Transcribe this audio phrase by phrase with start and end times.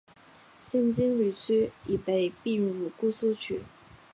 [0.63, 3.61] 现金阊区已被并入姑苏区。